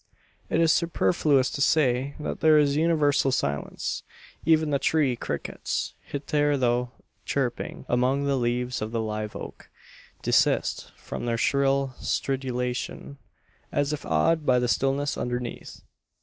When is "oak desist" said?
9.35-10.91